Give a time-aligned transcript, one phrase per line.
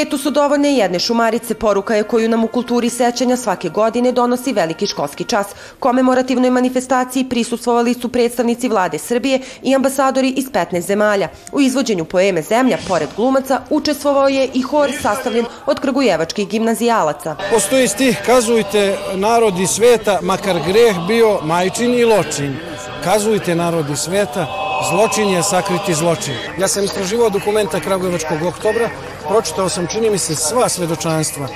[0.00, 4.52] Svetu su dovoljne jedne šumarice, poruka je koju nam u kulturi sećanja svake godine donosi
[4.52, 5.46] veliki školski čas.
[5.78, 11.28] Komemorativnoj manifestaciji prisustvovali su predstavnici vlade Srbije i ambasadori iz 15 zemalja.
[11.52, 17.36] U izvođenju poeme Zemlja, pored glumaca, učestvovao je i hor sastavljen od krgujevačkih gimnazijalaca.
[17.52, 22.56] Postoji stih, kazujte narodi sveta, makar greh bio majčin i ločin.
[23.04, 24.46] Kazujte narodi sveta,
[24.90, 26.34] zločin je sakriti zločin.
[26.58, 28.88] Ja sam istraživao dokumenta Kragujevačkog oktobra,
[29.28, 31.48] pročitao sam, čini mi se, sva svedočanstva.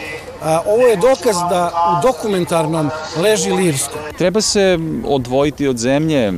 [0.43, 2.91] A, ovo je dokaz da u dokumentarnom
[3.23, 3.99] leži lirsko.
[4.19, 6.33] Treba se odvojiti od zemlje,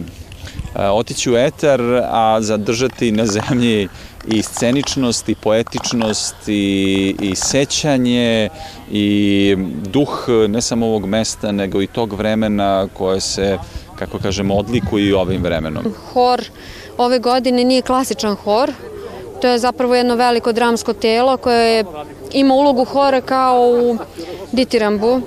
[0.74, 3.88] otići u etar, a zadržati na zemlji
[4.26, 8.48] i sceničnost i poetičnost i, i sećanje
[8.90, 13.58] i duh ne samo ovog mesta nego i tog vremena koje se
[13.98, 15.84] kako kažemo odlikuje i ovim vremenom.
[16.12, 16.44] Hor
[16.98, 18.72] ove godine nije klasičan hor,
[19.40, 21.84] to je zapravo jedno veliko dramsko telo koje
[22.32, 23.96] ima ulogu hora kao u
[24.52, 25.20] Ditirambu,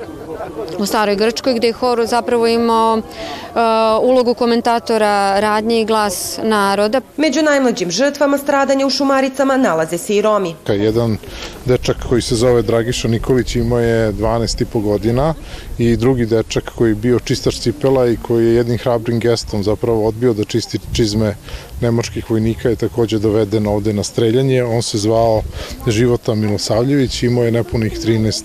[0.78, 7.02] u Staroj Grčkoj, gde je hor zapravo imao uh, ulogu komentatora radnje i glas naroda.
[7.18, 10.56] Među najmlađim žrtvama stradanja u Šumaricama nalaze se i Romi.
[10.68, 11.18] Jedan
[11.66, 15.34] dečak koji se zove Dragiša Nikolić imao je 12 i po godina
[15.78, 20.08] i drugi dečak koji je bio čistač cipela i koji je jednim hrabrim gestom zapravo
[20.08, 21.36] odbio da čisti čizme
[21.82, 24.64] nemačkih vojnika je takođe doveden ovde na streljanje.
[24.64, 25.42] On se zvao
[25.88, 28.44] Života Milosavljević, imao je nepunih 13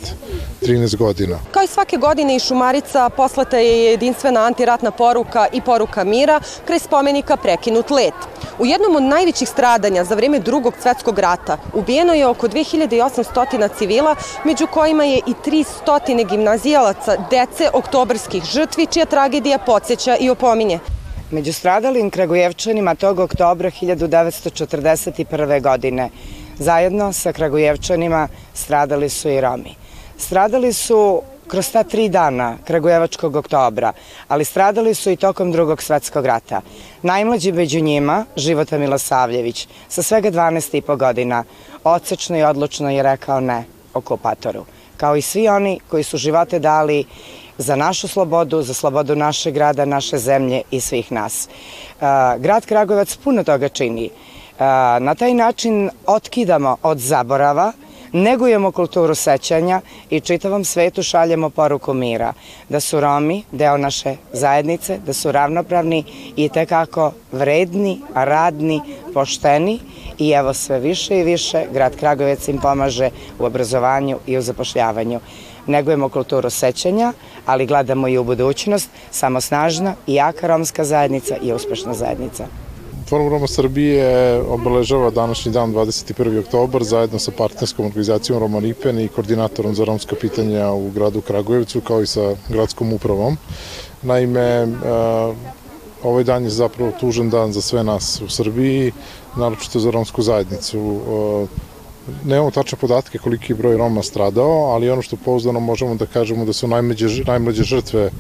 [0.65, 1.39] 13 godina.
[1.51, 6.79] Kao i svake godine iz Šumarica poslata je jedinstvena antiratna poruka i poruka mira kraj
[6.79, 8.15] spomenika Prekinut let.
[8.59, 14.17] U jednom od najvećih stradanja za vreme drugog svetskog rata ubijeno je oko 2800 civila,
[14.45, 20.79] među kojima je i 300 gimnazijalaca, dece oktobarskih žrtvi, čija tragedija podsjeća i opominje.
[21.31, 25.63] Među stradalim Kragujevčanima tog oktobra 1941.
[25.63, 26.11] godine
[26.59, 29.75] zajedno sa Kragujevčanima stradali su i Romi.
[30.19, 33.93] Stradali su kroz ta tri dana Kragujevačkog oktobra,
[34.29, 36.61] ali stradali su i tokom drugog svetskog rata.
[37.03, 41.45] Najmlađi među njima, Života Milosavljević, sa svega 12 i godina,
[41.85, 43.65] odsečno i odlučno je rekao ne
[43.95, 44.65] okupatoru.
[44.97, 47.05] Kao i svi oni koji su živote dali
[47.59, 51.49] za našu slobodu, za slobodu našeg grada, naše zemlje i svih nas.
[52.39, 54.11] Grad Kragujevac puno toga čini.
[55.01, 57.73] Na taj način otkidamo od zaborava,
[58.13, 62.33] negujemo kulturu sećanja i čitavom svetu šaljemo poruku mira,
[62.69, 66.05] da su Romi deo naše zajednice, da su ravnopravni
[66.37, 68.81] i tekako vredni, radni,
[69.15, 69.81] pošteni
[70.19, 75.21] i evo sve više i više grad Kragovec im pomaže u obrazovanju i u zapošljavanju.
[75.67, 77.13] Negujemo kulturu sećanja,
[77.47, 82.47] ali gledamo i u budućnost, samo snažna i jaka romska zajednica i uspešna zajednica.
[83.09, 86.39] Forum Roma Srbije obeležava današnji dan 21.
[86.41, 91.81] oktobar zajedno sa partnerskom organizacijom Roma Ripen i koordinatorom za romska pitanja u gradu Kragujevcu
[91.81, 93.37] kao i sa gradskom upravom.
[94.03, 94.69] Naime,
[96.03, 98.93] ovaj dan je zapravo tužan dan za sve nas u Srbiji,
[99.37, 101.01] naročito za romsku zajednicu.
[102.25, 106.45] Nemamo tačne podatke koliki je broj Roma stradao, ali ono što pouzdano možemo da kažemo
[106.45, 108.11] da su najmlađe, najmlađe žrtve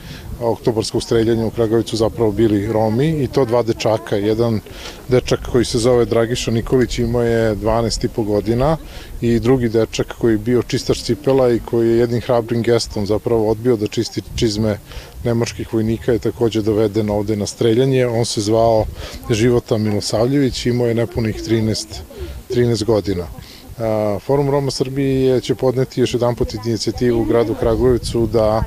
[0.40, 4.16] oktobarskog streljanja u Kragavicu zapravo bili Romi i to dva dečaka.
[4.16, 4.60] Jedan
[5.08, 8.76] dečak koji se zove Dragiša Nikolić imao je 12 i po godina
[9.20, 13.50] i drugi dečak koji je bio čistač cipela i koji je jednim hrabrim gestom zapravo
[13.50, 14.78] odbio da čisti čizme
[15.24, 18.06] nemačkih vojnika je takođe doveden ovde na streljanje.
[18.06, 18.84] On se zvao
[19.30, 21.86] Života Milosavljević, imao je nepunih 13,
[22.50, 23.26] 13 godina.
[24.20, 28.62] Forum Roma Srbije će podneti još jedan put inicijativu u gradu Kragujevcu da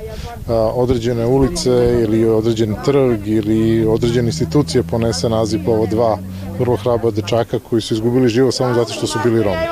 [0.74, 1.70] određene ulice
[2.02, 6.18] ili određen trg ili određene institucije ponese naziv ovo dva
[6.58, 9.66] vrlo hraba dečaka koji su izgubili život samo zato što su bili Romi.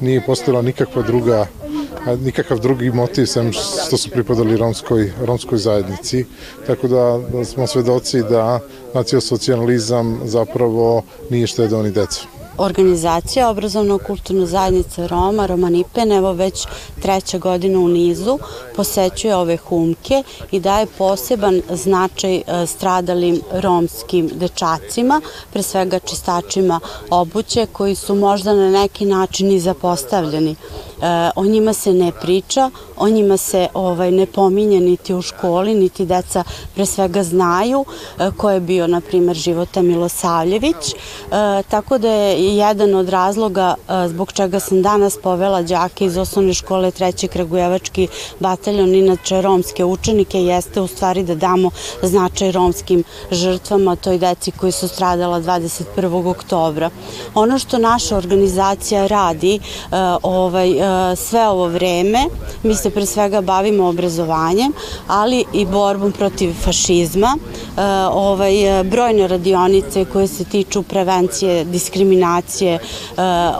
[0.00, 1.46] Nije postojala nikakva druga
[2.20, 6.24] nikakav drugi motiv sem što su pripadali romskoj, romskoj zajednici.
[6.66, 8.60] Tako da smo svedoci da
[8.94, 12.26] nacionalsocijalizam zapravo nije štedao ni decu.
[12.58, 16.66] Organizacija obrazovno-kulturna zajednica Roma, Romanipen, evo već
[17.02, 18.38] treća godina u nizu,
[18.76, 25.20] posećuje ove humke i daje poseban značaj e, stradalim romskim dečacima,
[25.52, 26.80] pre svega čistačima
[27.10, 30.56] obuće koji su možda na neki način i zapostavljeni.
[31.02, 35.74] E, o njima se ne priča, o njima se ovaj, ne pominje niti u školi,
[35.74, 36.44] niti deca
[36.74, 37.84] pre svega znaju
[38.18, 40.94] e, ko je bio, na primer, Života Milosavljević.
[41.68, 46.54] Tako da je jedan od razloga e, zbog čega sam danas povela đake iz osnovne
[46.54, 48.08] škole treći Kragujevački
[48.40, 51.70] bataljon, inače romske učenike, jeste u stvari da damo
[52.02, 56.30] značaj romskim žrtvama, toj deci koji su stradala 21.
[56.30, 56.90] oktobra.
[57.34, 59.60] Ono što naša organizacija radi, e,
[60.22, 60.85] ovaj,
[61.16, 62.24] sve ovo vreme
[62.62, 64.72] mi se pre svega bavimo obrazovanjem,
[65.06, 67.36] ali i borbom protiv fašizma.
[68.12, 72.78] Ovaj, brojne radionice koje se tiču prevencije, diskriminacije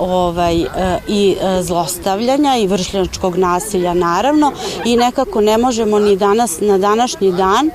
[0.01, 0.65] ovaj,
[1.09, 4.53] i zlostavljanja i vršljačkog nasilja naravno
[4.85, 7.71] i nekako ne možemo ni danas na današnji dan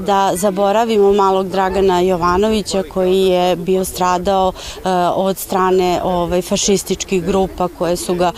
[0.00, 4.52] da zaboravimo malog Dragana Jovanovića koji je bio stradao
[5.14, 8.32] od strane ovaj, fašističkih grupa koje su ga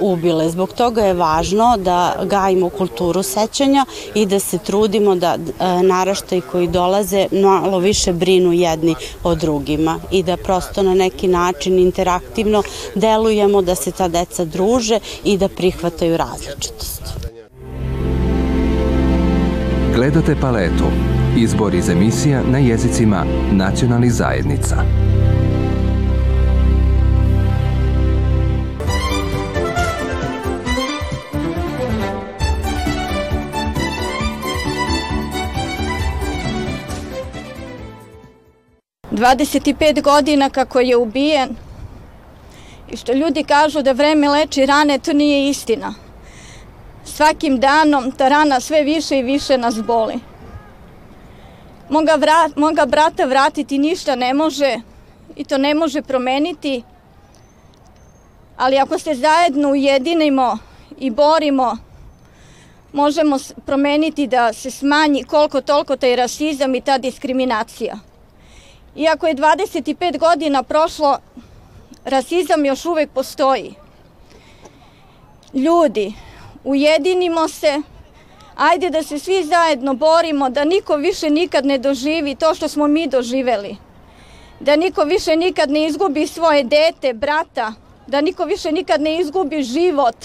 [0.00, 0.50] ubile.
[0.50, 5.36] Zbog toga je važno da gajimo kulturu sećanja i da se trudimo da
[5.82, 11.78] naraštaj koji dolaze malo više brinu jedni o drugima i da prosto na neki način
[11.78, 12.62] interaktivno
[12.94, 17.02] delujemo da se ta deca druže i da prihvataju različitost.
[19.94, 20.84] Gledate paletu.
[21.36, 24.76] Izbor iz emisija na jezicima nacionalnih zajednica.
[39.14, 41.56] 25 godina kako je ubijen
[42.90, 45.94] i što ljudi kažu da vreme leči rane, to nije istina.
[47.04, 50.14] Svakim danom ta rana sve više i više nas boli.
[51.90, 54.76] Moga, vrat, moga brata vratiti ništa ne može
[55.36, 56.82] i to ne može promeniti,
[58.56, 60.58] ali ako se zajedno ujedinimo
[60.98, 61.76] i borimo,
[62.92, 68.13] možemo promeniti da se smanji koliko toliko taj rasizam i ta diskriminacija.
[68.96, 71.18] Iako je 25 godina prošlo,
[72.04, 73.74] rasizam još uvek postoji.
[75.54, 76.14] Ljudi,
[76.64, 77.82] ujedinimo se,
[78.56, 82.86] ajde da se svi zajedno borimo, da niko više nikad ne doživi to što smo
[82.86, 83.76] mi doživeli.
[84.60, 87.72] Da niko više nikad ne izgubi svoje dete, brata,
[88.06, 90.16] da niko više nikad ne izgubi život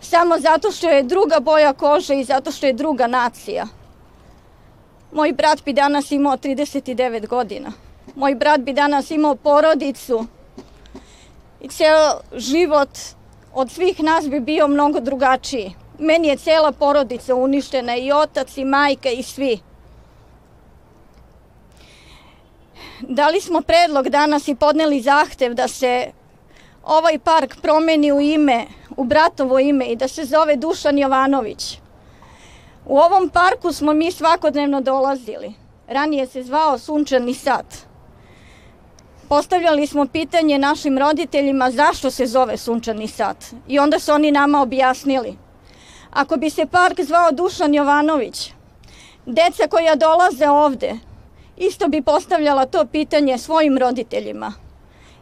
[0.00, 3.66] samo zato što je druga boja kože i zato što je druga nacija.
[5.12, 10.26] Moj brat bi danas imao 39 godina moj brat bi danas imao porodicu
[11.60, 12.88] i ceo život
[13.54, 15.74] od svih nas bi bio mnogo drugačiji.
[15.98, 19.58] Meni je cela porodica uništena i otac i majka i svi.
[23.00, 26.12] Dali smo predlog danas i podneli zahtev da se
[26.84, 28.66] ovaj park promeni u ime,
[28.96, 31.78] u bratovo ime i da se zove Dušan Jovanović.
[32.86, 35.54] U ovom parku smo mi svakodnevno dolazili.
[35.88, 37.85] Ranije se zvao Sunčani sad.
[39.28, 43.36] Postavljali smo pitanje našim roditeljima zašto se zove Sunčani sat
[43.68, 45.36] i onda su oni nama objasnili.
[46.10, 48.52] Ako bi se park zvao Dušan Jovanović,
[49.26, 50.94] deca koja dolaze ovde
[51.56, 54.52] isto bi postavljala to pitanje svojim roditeljima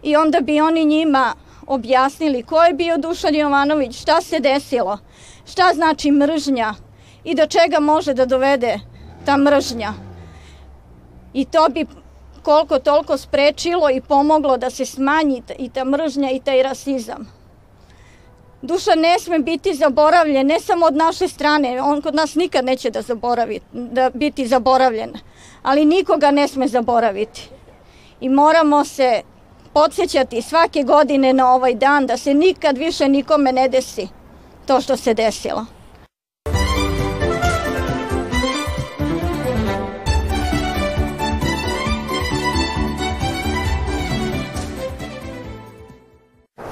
[0.03, 1.35] i onda bi oni njima
[1.67, 4.99] objasnili ko je bio Dušan Jovanović, šta se desilo,
[5.47, 6.75] šta znači mržnja
[7.25, 8.81] i do čega može da dovede
[9.27, 9.93] ta mržnja.
[11.32, 11.87] I to bi
[12.44, 17.32] koliko toliko sprečilo i pomoglo da se smanji i ta mržnja i taj rasizam.
[18.63, 22.91] Duša ne sme biti zaboravljen, ne samo od naše strane, on kod nas nikad neće
[22.91, 25.13] da, zaboravi, da biti zaboravljen,
[25.63, 27.48] ali nikoga ne sme zaboraviti.
[28.20, 29.22] I moramo se
[29.72, 34.08] podsjećati svake godine na ovaj dan da se nikad više nikome ne desi
[34.67, 35.67] to što se desilo.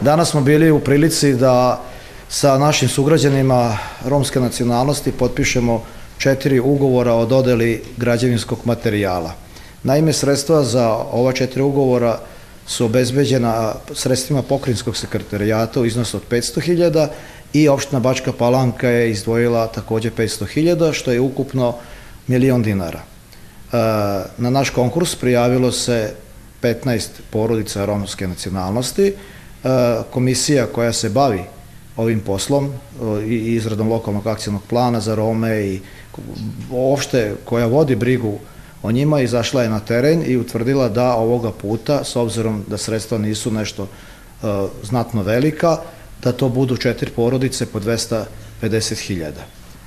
[0.03, 1.81] Danas smo bili u prilici da
[2.29, 5.83] sa našim sugrađanima romske nacionalnosti potpišemo
[6.19, 9.35] četiri ugovora o dodeli građevinskog materijala.
[9.83, 12.19] Naime, sredstva za ova četiri ugovora
[12.67, 17.09] su obezbeđena sredstvima pokrinjskog sekretarijata u iznosu od 500.000
[17.53, 21.75] i opština Bačka Palanka je izdvojila takođe 500.000, što je ukupno
[22.27, 23.01] milion dinara.
[23.01, 23.77] E,
[24.39, 26.15] na naš konkurs prijavilo se
[26.63, 29.15] 15 porodica romske nacionalnosti,
[30.11, 31.45] komisija koja se bavi
[31.97, 35.81] ovim poslom e, i izradom lokalnog akcijnog plana za Rome i
[36.71, 38.39] uopšte koja vodi brigu
[38.83, 43.19] o njima izašla je na teren i utvrdila da ovoga puta, s obzirom da sredstva
[43.19, 44.49] nisu nešto uh,
[44.83, 45.77] znatno velika,
[46.23, 49.31] da to budu četiri porodice po 250.000.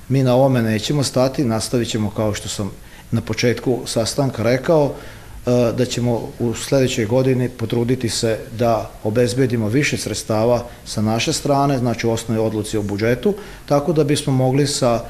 [0.08, 2.70] Mi na ovome nećemo stati, nastavit ćemo kao što sam
[3.10, 5.15] na početku sastanka rekao, E,
[5.46, 12.06] da ćemo u sledećoj godini potruditi se da obezbedimo više sredstava sa naše strane, znači
[12.06, 13.34] u osnovi odluci o budžetu,
[13.66, 15.06] tako da bismo mogli sa e,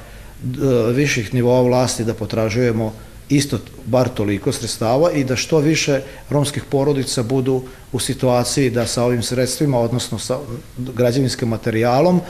[0.93, 2.93] viših nivoa vlasti da potražujemo
[3.28, 6.00] isto bar toliko sredstava i da što više
[6.31, 7.62] romskih porodica budu
[7.93, 10.38] u situaciji da sa ovim sredstvima, odnosno sa
[10.76, 12.21] građevinskim materijalom,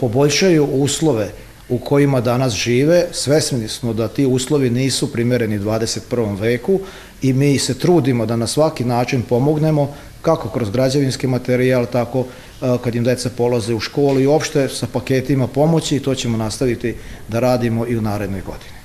[0.00, 1.30] poboljšaju uslove
[1.68, 3.06] u kojima danas žive.
[3.12, 6.40] Svesni smo da ti uslovi nisu primereni 21.
[6.40, 6.80] veku
[7.22, 12.24] i mi se trudimo da na svaki način pomognemo kako kroz građevinski materijal, tako
[12.84, 16.94] kad im deca polaze u školu i uopšte sa paketima pomoći i to ćemo nastaviti
[17.28, 18.78] da radimo i u narednoj godini.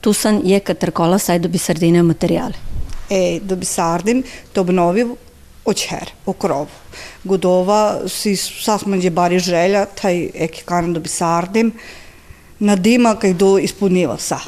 [0.00, 2.52] Tusan je katerkola saj dobi sardine materiale.
[3.10, 4.22] E, dobi sardin,
[4.52, 4.64] to
[5.66, 6.66] očer, okrov.
[7.24, 11.72] Godova si sasmanđe bari želja, taj eki karan dobi sardim,
[12.58, 14.38] na dima kaj do ispuniva sa.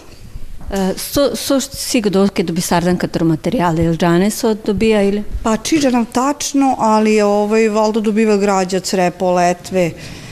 [0.97, 5.23] So, so si godov, kaj dobi sardan katero materijale, ili džane so dobija ili?
[5.43, 10.28] Pa čiđa nam tačno, ali ovaj, valdo dobiva građa, crepo, letve, Gudova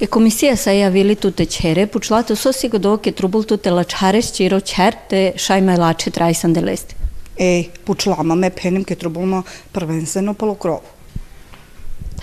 [0.00, 4.60] E komisija sa javili tute čere, pučlato so si godo ke trubul tute lačares čiro
[4.60, 6.94] čer, te šajma lače trajsan de leste.
[7.38, 9.42] E, pučlama me penim ke trubulma
[9.72, 10.80] prvenstveno palo krovu.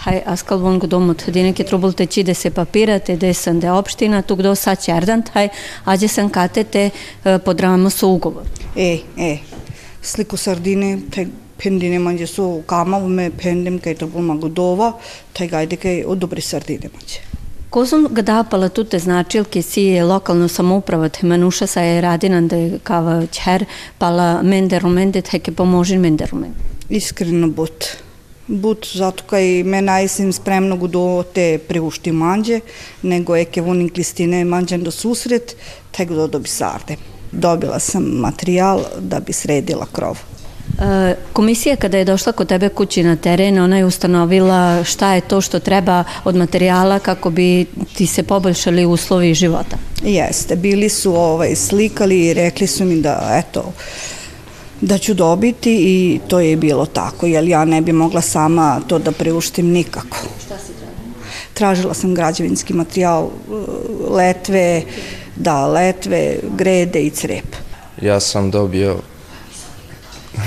[0.04, 3.72] Taj askal von godo mot dine ke trubul te čide se papira, te desan de
[3.72, 5.50] opština, tu gdo sa čerdan, taj
[5.86, 6.90] ađe sam kate te
[7.46, 8.46] pod Ramosu ugovor.
[8.76, 9.38] E, e,
[10.02, 11.26] sliku sardine, taj
[11.64, 14.94] pendine manje su kamavme pendim kaj to bulma godova,
[15.34, 17.24] taj gajde kaj odobri sardine manje.
[17.70, 23.26] Kozum gadapala tute značilke si je lokalno samouprava te manuša sa je radinan da kava
[23.28, 23.66] čer
[23.98, 26.58] pala menderu mende teke pomožin menderu mende.
[26.90, 27.86] Iskreno but.
[28.48, 32.60] But zato kaj me najsim spremno gudo te priušti manđe,
[33.02, 35.56] nego eke vonim klistine manđen do susret,
[35.92, 36.96] taj gudo dobi sarde.
[37.32, 40.18] Dobila sam materijal da bi sredila krov.
[41.34, 45.41] Komisija kada je došla kod tebe kući na teren, ona je ustanovila šta je to
[45.41, 47.65] što treba od materijala kako bi
[47.98, 49.77] ti se poboljšali uslovi života.
[50.03, 53.74] Jeste, bili su ovaj, slikali i rekli su mi da eto,
[54.82, 59.00] da ću dobiti i to je bilo tako, jer ja ne bi mogla sama to
[59.00, 60.17] da priuštim nikako.
[60.46, 61.24] Šta si tražila?
[61.53, 63.29] Tražila sam građevinski materijal,
[64.10, 64.82] letve,
[65.36, 67.55] da, letve, grede i crep.
[68.01, 68.98] Ja sam dobio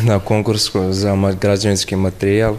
[0.02, 2.56] na konkursu za građevinski materijal.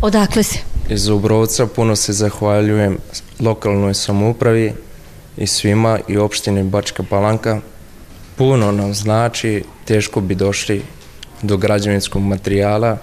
[0.00, 0.58] Odakle si?
[0.88, 2.98] Iz Ubrovca puno se zahvaljujem
[3.40, 4.72] lokalnoj samoupravi
[5.36, 7.60] i svima i opštini Bačka Palanka.
[8.36, 10.82] Puno nam znači, teško bi došli
[11.42, 12.98] do građevinskog materijala.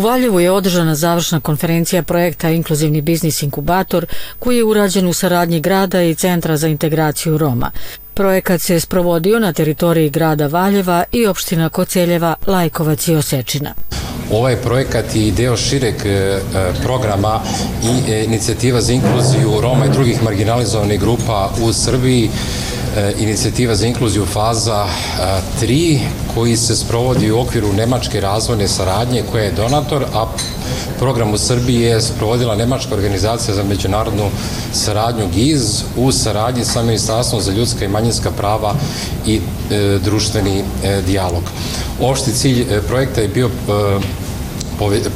[0.00, 4.06] Valjevu je održana završna konferencija projekta Inkluzivni biznis inkubator
[4.38, 7.70] koji je urađen u saradnji grada i Centra za integraciju Roma.
[8.14, 13.74] Projekat se sprovodio na teritoriji grada Valjeva i opština Koceljeva, Lajkovac i Osečina.
[14.32, 15.94] Ovaj projekat je deo šireg
[16.82, 17.40] programa
[17.84, 22.30] i inicijativa za inkluziju Roma i drugih marginalizovanih grupa u Srbiji
[23.18, 24.86] inicijativa za inkluziju faza
[25.62, 25.98] 3
[26.34, 30.26] koji se sprovodi u okviru Nemačke razvojne saradnje koja je donator, a
[30.98, 34.30] program u Srbiji je sprovodila Nemačka organizacija za međunarodnu
[34.72, 38.74] saradnju GIZ u saradnji sa Ministarstvom za ljudska i manjinska prava
[39.26, 39.36] i
[39.70, 41.42] e, društveni e, dijalog.
[42.00, 43.50] Opšti cilj e, projekta je bio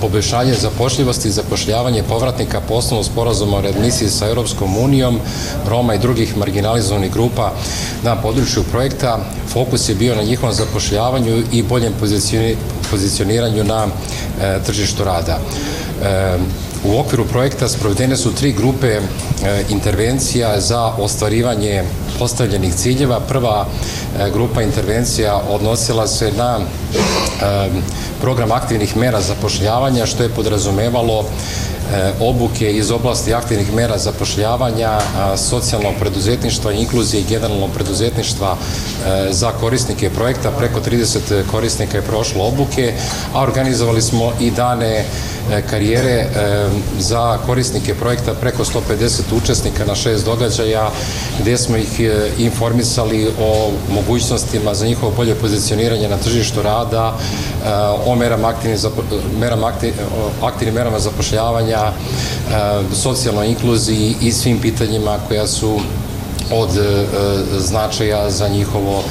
[0.01, 5.21] poboljšanje zapošljivosti i zapošljavanje povratnika po osnovu sporazuma o readmisiji sa Europskom unijom,
[5.69, 7.53] Roma i drugih marginalizovanih grupa
[8.03, 9.19] na području projekta.
[9.49, 11.93] Fokus je bio na njihovom zapošljavanju i boljem
[12.91, 15.39] pozicioniranju na e, tržištu rada.
[16.85, 19.01] E, u okviru projekta sprovedene su tri grupe e,
[19.69, 21.85] intervencija za ostvarivanje
[22.19, 23.21] postavljenih ciljeva.
[23.21, 23.67] Prva
[24.33, 26.59] grupa intervencija odnosila se na
[28.21, 31.25] program aktivnih mera zapošljavanja, što je podrazumevalo
[32.21, 34.99] obuke iz oblasti aktivnih mera zapošljavanja,
[35.37, 38.57] socijalnog preduzetništva inkluzije i generalnog preduzetništva
[39.31, 40.51] za korisnike projekta.
[40.51, 42.93] Preko 30 korisnika je prošlo obuke,
[43.35, 45.05] a organizovali smo i dane
[45.71, 46.27] karijere
[46.99, 50.91] za korisnike projekta preko 150 učesnika na šest događaja
[51.41, 52.01] gde smo ih
[52.39, 57.15] informisali o mogućnostima za njihovo bolje pozicioniranje na tržištu rada,
[58.07, 58.79] o merama aktivnim,
[59.41, 59.95] merama aktiv,
[60.43, 61.82] aktivnim merama zapošljavanja,
[62.93, 65.81] socijalnoj inkluziji i svim pitanjima koja su
[66.53, 66.71] od
[67.59, 69.03] značaja za njihovo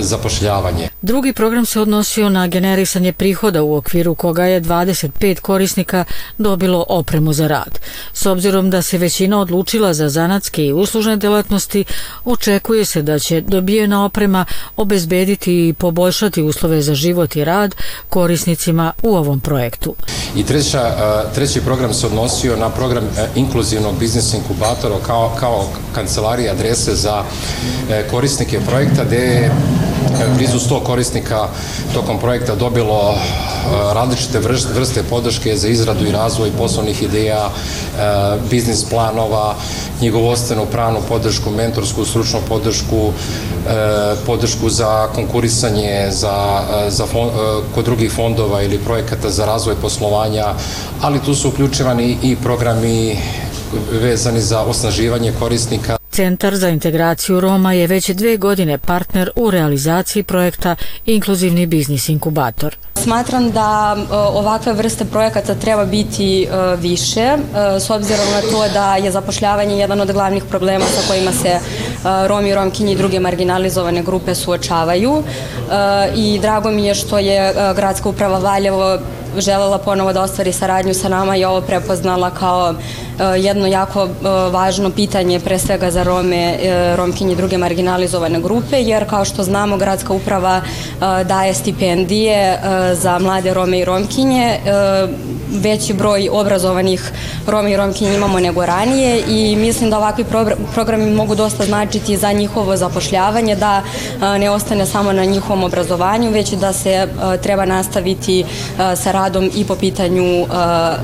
[0.00, 0.93] zapošljavanje.
[1.04, 6.04] Drugi program se odnosio na generisanje prihoda u okviru koga je 25 korisnika
[6.38, 7.78] dobilo opremu za rad.
[8.12, 11.84] S obzirom da se većina odlučila za zanatske i uslužne delatnosti,
[12.24, 14.44] očekuje se da će dobijena oprema
[14.76, 17.74] obezbediti i poboljšati uslove za život i rad
[18.08, 19.94] korisnicima u ovom projektu.
[20.36, 20.94] I treća,
[21.34, 27.24] treći program se odnosio na program inkluzivnog biznis inkubatora kao, kao kancelarija adrese za
[28.10, 29.50] korisnike projekta gde je
[30.36, 30.93] blizu 100 korisnika
[31.94, 33.14] tokom projekta dobilo
[33.94, 34.38] različite
[34.74, 37.50] vrste podrške za izradu i razvoj poslovnih ideja,
[38.50, 39.54] biznis planova,
[39.98, 43.12] knjigovostenu pravnu podršku, mentorsku, stručnu podršku,
[44.26, 47.04] podršku za konkurisanje za, za
[47.74, 50.54] kod drugih fondova ili projekata za razvoj poslovanja,
[51.00, 53.18] ali tu su uključivani i programi
[53.92, 56.03] vezani za osnaživanje korisnika.
[56.14, 62.76] Centar za integraciju Roma je već dve godine partner u realizaciji projekta Inkluzivni biznis inkubator.
[62.94, 67.36] Smatram da ovakve vrste projekata treba biti više,
[67.78, 71.58] s obzirom na to da je zapošljavanje jedan od glavnih problema sa kojima se
[72.26, 75.22] Romi Romkinji i druge marginalizovane grupe suočavaju
[76.16, 78.98] i drago mi je što je Gradska uprava Valjevo
[79.36, 82.74] želela ponovo da ostvari saradnju sa nama i ovo prepoznala kao
[83.38, 84.08] jedno jako
[84.50, 86.58] važno pitanje pre svega za Rome,
[86.96, 90.60] Romkinje i druge marginalizovane grupe, jer kao što znamo gradska uprava
[91.24, 92.60] daje stipendije
[92.92, 94.58] za mlade Rome i Romkinje,
[95.50, 97.12] veći broj obrazovanih
[97.46, 100.24] Rome i Romkinje imamo nego ranije i mislim da ovakvi
[100.74, 103.82] programi mogu dosta značiti za njihovo zapošljavanje, da
[104.38, 107.08] ne ostane samo na njihovom obrazovanju, već da se
[107.42, 108.44] treba nastaviti
[108.96, 110.46] sa radom i po pitanju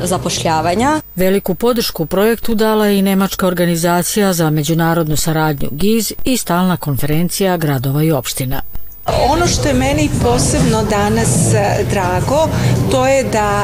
[0.04, 1.00] zapošljavanja.
[1.16, 7.56] Veliku podršku projektu dala je i Nemačka organizacija za međunarodnu saradnju GIZ i stalna konferencija
[7.56, 8.62] gradova i opština.
[9.06, 11.28] Ono što je meni posebno danas
[11.90, 12.48] drago,
[12.90, 13.62] to je da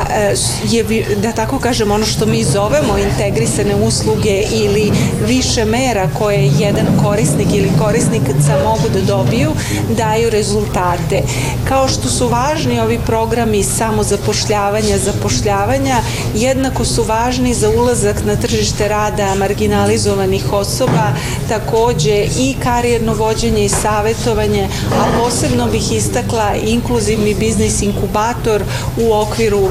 [0.70, 4.92] je, da tako kažem, ono što mi zovemo integrisane usluge ili
[5.27, 9.51] više mera koje jedan korisnik ili korisnica mogu da dobiju,
[9.96, 11.22] daju rezultate.
[11.68, 15.96] Kao što su važni ovi programi samozapošljavanja, zapošljavanja,
[16.35, 21.12] jednako su važni za ulazak na tržište rada marginalizovanih osoba,
[21.49, 28.62] takođe i karijerno vođenje i savetovanje, a posebno bih istakla inkluzivni biznis inkubator
[29.00, 29.70] u okviru e,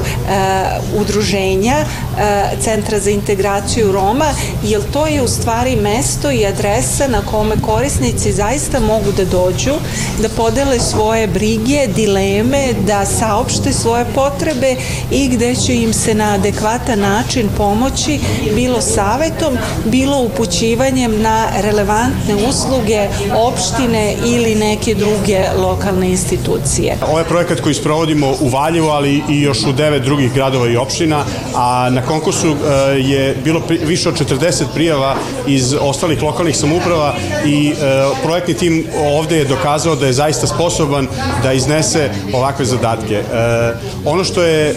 [1.00, 1.86] udruženja e,
[2.60, 4.26] Centra za integraciju Roma,
[4.62, 9.74] jer to je u stvari mesto i adresa na kome korisnici zaista mogu da dođu,
[10.22, 14.76] da podele svoje brige, dileme, da saopšte svoje potrebe
[15.10, 18.20] i gde će im se na adekvatan način pomoći
[18.54, 26.96] bilo savetom, bilo upućivanjem na relevantne usluge opštine ili neke druge lokalne institucije.
[27.08, 30.76] Ovo je projekat koji sprovodimo u Valjevu, ali i još u devet drugih gradova i
[30.76, 32.56] opština, a na konkursu
[32.98, 37.14] je bilo više od 40 prijava iz ostalih lokalnih samuprava
[37.46, 37.72] i
[38.22, 38.86] projektni tim
[39.18, 41.06] ovde je dokazao da je zaista sposoban
[41.42, 43.22] da iznese ovakve zadatke.
[44.04, 44.74] Ono što je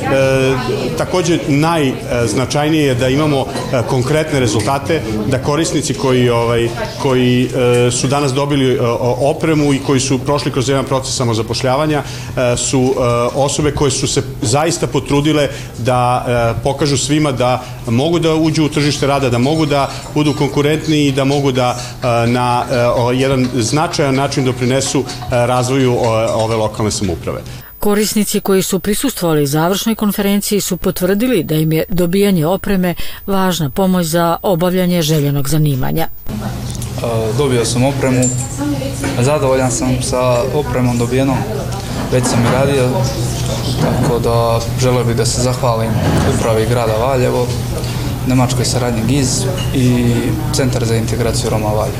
[0.97, 3.45] takođe najznačajnije je da imamo
[3.87, 6.69] konkretne rezultate, da korisnici koji, ovaj,
[7.01, 7.49] koji
[7.91, 8.79] su danas dobili
[9.19, 12.03] opremu i koji su prošli kroz jedan proces samozapošljavanja
[12.57, 12.95] su
[13.35, 16.25] osobe koje su se zaista potrudile da
[16.63, 21.11] pokažu svima da mogu da uđu u tržište rada, da mogu da budu konkurentni i
[21.11, 21.77] da mogu da
[22.27, 22.63] na
[23.13, 25.97] jedan značajan način doprinesu razvoju
[26.33, 27.41] ove lokalne samuprave.
[27.79, 32.95] Korisnici koji su prisustvovali završnoj konferenciji su potvrdili da im je dobijanje opreme
[33.27, 36.07] važna pomoć za obavljanje željenog zanimanja.
[37.37, 38.29] Dobio sam opremu,
[39.19, 41.37] zadovoljan sam sa opremom dobijenom,
[42.11, 42.89] već sam i radio,
[43.81, 45.91] tako da želeo bih da se zahvalim
[46.35, 47.47] upravi grada Valjevo,
[48.29, 50.13] Nemačkoj saradnji GIZ i
[50.53, 51.97] Centar za integraciju Roma Valjevo.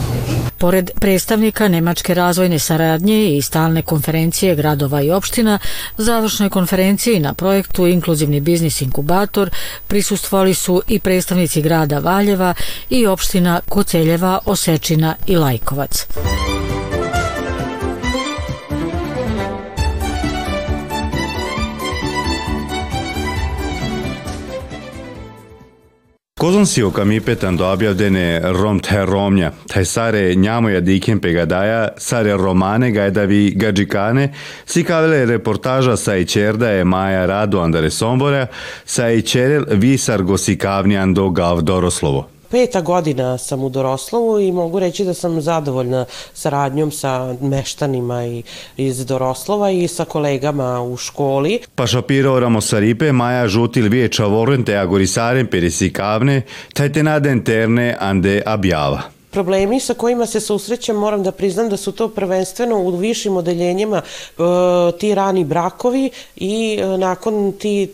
[0.57, 5.59] Pored predstavnika Nemačke razvojne saradnje i stalne konferencije gradova i opština,
[5.97, 9.49] završnoj konferenciji na projektu Inkluzivni biznis inkubator
[9.87, 12.53] prisustvovali su i predstavnici grada Valjeva
[12.89, 16.07] i opština Koceljeva, Osečina i Lajkovac.
[26.39, 34.33] Kozonsiuka mipetando abjavdene rom te romnja, taj sare njamoja diken pegadaja, sare romane gajdavi gađikane,
[34.65, 38.47] si kavile reportaža sa i čerda je Maja Radu andare Sombora,
[38.85, 42.38] sa i čerel visar gosikavnjan do gav doroslovo.
[42.51, 48.43] Peta godina sam u Doroslovu i mogu reći da sam zadovoljna saradnjom sa meštanima i,
[48.77, 51.59] iz Doroslova i sa kolegama u školi.
[51.75, 56.41] Pašapiro Ramosaripe Maja Žutil Vieča Vorente Agorisaren Peresikavne,
[56.73, 59.18] tajte nade interne ande abjava.
[59.31, 64.01] Problemi sa kojima se susrećem, moram da priznam da su to prvenstveno u višim odeljenjima
[64.01, 64.41] e,
[64.99, 67.89] ti rani brakovi i e, nakon tih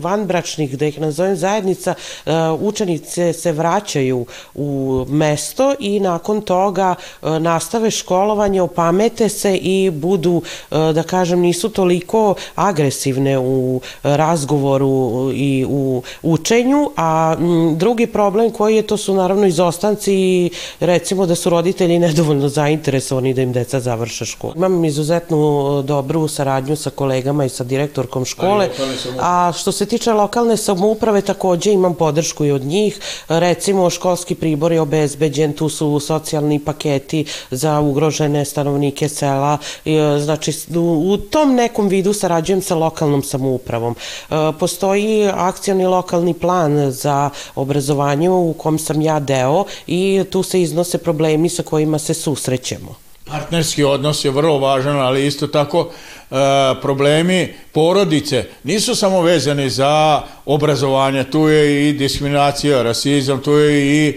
[0.00, 1.94] vanbračnih, da ih nazovem zajednica,
[2.26, 10.42] e, učenice se vraćaju u mesto i nakon toga nastave školovanje, opamete se i budu,
[10.70, 17.36] da kažem, nisu toliko agresivne u razgovoru i u učenju, a
[17.76, 20.50] drugi problem koji je to su naravno izostanci i
[20.82, 24.52] recimo da su roditelji nedovoljno zainteresovani da im deca završe školu.
[24.56, 28.68] Imam izuzetnu dobru saradnju sa kolegama i sa direktorkom škole,
[29.20, 33.00] a što se tiče lokalne samouprave takođe imam podršku i od njih.
[33.28, 39.58] Recimo školski pribor je obezbeđen, tu su socijalni paketi za ugrožene stanovnike sela,
[40.20, 40.52] znači
[41.06, 43.94] u tom nekom vidu sarađujem sa lokalnom samoupravom.
[44.30, 50.62] E, postoji akcioni lokalni plan za obrazovanje u kom sam ja deo i tu se
[50.72, 52.94] iznose problemi sa kojima se susrećemo.
[53.24, 55.90] Partnerski odnos je vrlo važan, ali isto tako
[56.82, 64.08] problemi porodice nisu samo vezani za obrazovanje, tu je i diskriminacija, rasizam, tu je i
[64.08, 64.14] e,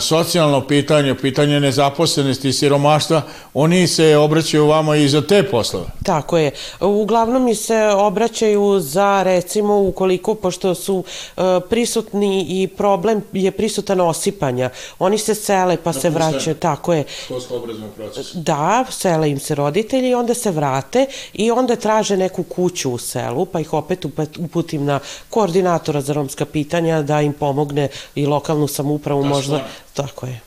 [0.00, 3.22] socijalno pitanje, pitanje nezaposlenosti i siromaštva,
[3.54, 5.86] oni se obraćaju vama i za te poslove.
[6.04, 6.50] Tako je.
[6.80, 11.04] Uglavnom mi se obraćaju za recimo ukoliko, pošto su
[11.36, 17.04] e, prisutni i problem je prisutan osipanja, oni se sele pa se vraćaju, tako je.
[17.24, 17.62] Školsko
[17.96, 18.38] procesa.
[18.38, 23.46] Da, sele im se roditelji, onda se vrate i onda traže neku kuću u selu,
[23.46, 24.06] pa ih opet
[24.38, 29.42] uputim na koordinatora za romska pitanja da im pomogne i lokalnu samoupravu Da, možda.
[29.56, 29.68] stvarno.
[29.94, 30.40] Tako je.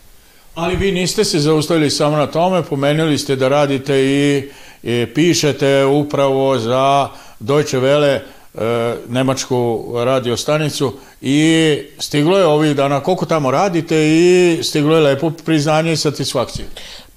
[0.55, 4.49] Ali vi niste se zaustavili samo na tome, pomenuli ste da radite i,
[4.83, 8.19] i pišete upravo za Deutsche Welle,
[8.55, 15.01] e, nemačku radio stanicu i stiglo je ovih dana, koliko tamo radite i stiglo je
[15.01, 16.65] lepo priznanje i satisfakciju.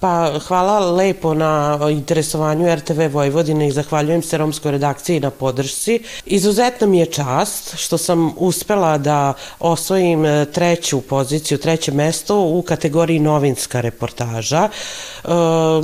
[0.05, 6.01] Pa hvala lepo na interesovanju RTV Vojvodine i zahvaljujem se romskoj redakciji na podršci.
[6.27, 12.63] Izuzetno mi je čast što sam uspela da osvojim e, treću poziciju, treće mesto u
[12.63, 14.69] kategoriji novinska reportaža.
[14.69, 15.29] E,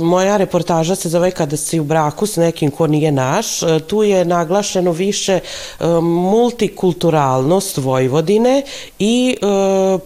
[0.01, 3.63] moja reportaža se zove Kada si u braku s nekim ko nije naš.
[3.63, 5.41] E, tu je naglašeno više e,
[6.01, 8.63] multikulturalnost Vojvodine
[8.99, 9.45] i e,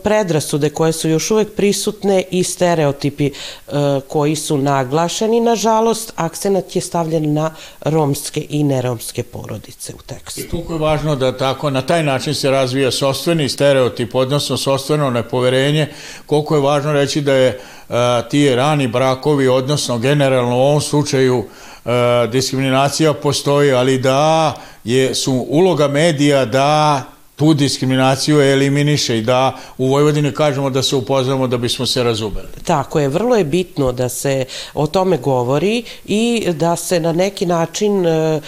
[0.04, 6.82] predrasude koje su još uvek prisutne i stereotipi e, koji su naglašeni, nažalost, akcenat je
[6.82, 10.41] stavljen na romske i neromske porodice u tekstu.
[10.41, 15.10] I koliko je važno da tako na taj način se razvija sostveni stereotip, odnosno sostveno
[15.10, 15.88] nepoverenje,
[16.26, 21.44] koliko je važno reći da je a, ti rani brakovi, odnosno generalno u ovom slučaju
[21.86, 27.02] a, diskriminacija postoji, ali da je su uloga medija da
[27.36, 32.48] tu diskriminaciju eliminiše i da u Vojvodini kažemo da se upoznamo da bismo se razumeli.
[32.63, 37.45] Tako je, vrlo je bitno da se o tome govori i da se na neki
[37.45, 38.41] način e,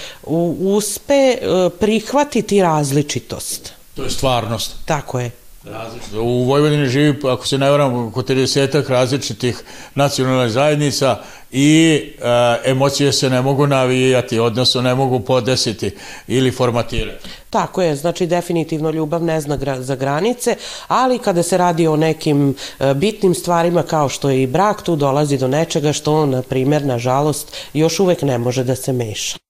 [0.60, 1.38] uspe e,
[1.80, 3.73] prihvatiti različitost.
[3.95, 4.76] To je stvarnost.
[4.86, 5.47] Tako je.
[5.71, 6.21] Različito.
[6.21, 9.63] U Vojvodini živi, ako se ne varam, oko 30 različitih
[9.95, 11.17] nacionalnih zajednica
[11.51, 12.01] i
[12.65, 15.91] e, emocije se ne mogu navijati, odnosno ne mogu podesiti
[16.27, 17.30] ili formatirati.
[17.49, 20.56] Tako je, znači definitivno ljubav ne zna gra- za granice,
[20.88, 24.95] ali kada se radi o nekim e, bitnim stvarima kao što je i brak, tu
[24.95, 29.47] dolazi do nečega što, na primjer, nažalost, još uvek ne može da se meša.